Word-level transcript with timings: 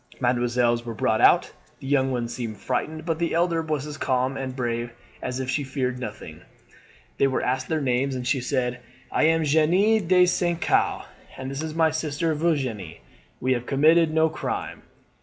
Mesdemoiselles 0.19 0.83
were 0.83 0.95
brought 0.95 1.21
out. 1.21 1.51
The 1.79 1.85
young 1.85 2.09
one 2.11 2.27
seemed 2.27 2.57
frightened, 2.57 3.05
but 3.05 3.19
the 3.19 3.35
elder 3.35 3.61
was 3.61 3.85
as 3.85 3.99
calm 3.99 4.35
and 4.35 4.55
brave 4.55 4.91
as 5.21 5.39
if 5.39 5.47
she 5.47 5.63
feared 5.63 5.99
nothing. 5.99 6.41
They 7.19 7.27
were 7.27 7.43
asked 7.43 7.67
their 7.67 7.81
names, 7.81 8.15
and 8.15 8.25
she 8.25 8.41
said: 8.41 8.79
"'I 9.11 9.23
am 9.25 9.43
Jeanne 9.43 10.07
de 10.07 10.25
St. 10.25 10.59
Caux, 10.59 11.05
and 11.37 11.51
this 11.51 11.61
is 11.61 11.75
my 11.75 11.91
sister 11.91 12.33
Virginie. 12.33 13.01
We 13.39 13.53
have 13.53 13.67
committed 13.67 14.11
no 14.11 14.27
crime.' 14.27 14.81